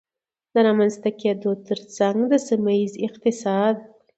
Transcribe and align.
د 0.53 0.55
رامنځته 0.67 1.09
کېدو 1.21 1.49
ترڅنګ 1.67 2.17
د 2.31 2.33
سيمهييز 2.47 2.93
اقتصاد 3.07 3.75